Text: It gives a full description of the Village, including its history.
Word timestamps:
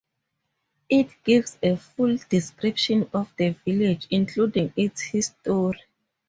It 0.89 1.09
gives 1.23 1.59
a 1.61 1.75
full 1.75 2.17
description 2.27 3.07
of 3.13 3.31
the 3.37 3.49
Village, 3.49 4.07
including 4.09 4.73
its 4.75 4.99
history. 5.01 5.79